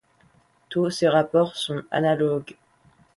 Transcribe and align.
Tous 0.69 0.89
ces 0.89 1.07
rapports 1.07 1.55
sont 1.55 1.83
analogues. 1.91 2.55